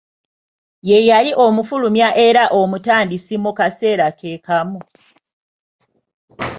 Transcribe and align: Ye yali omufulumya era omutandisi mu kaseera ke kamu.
Ye 0.89 0.99
yali 1.09 1.31
omufulumya 1.45 2.07
era 2.27 2.43
omutandisi 2.59 3.35
mu 3.43 3.51
kaseera 3.57 4.07
ke 4.19 4.31
kamu. 4.47 4.81